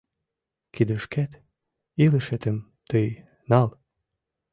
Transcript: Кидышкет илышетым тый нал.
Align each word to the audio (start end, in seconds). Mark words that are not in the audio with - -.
Кидышкет 0.73 1.31
илышетым 2.03 2.57
тый 2.89 3.07
нал. 3.49 3.67